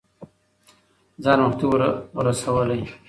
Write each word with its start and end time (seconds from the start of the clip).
ځان 1.23 1.39
وختي 1.43 1.65
ور 1.67 1.81
رسولی 2.27 2.81